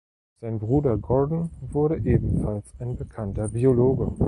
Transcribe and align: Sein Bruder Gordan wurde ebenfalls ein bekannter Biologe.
Sein 0.39 0.57
Bruder 0.57 0.97
Gordan 0.97 1.51
wurde 1.69 1.97
ebenfalls 1.99 2.73
ein 2.79 2.97
bekannter 2.97 3.49
Biologe. 3.49 4.11